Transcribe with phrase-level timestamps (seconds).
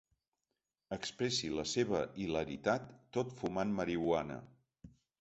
[0.97, 4.45] Expressi la seva hilaritat tot fumant marihuana.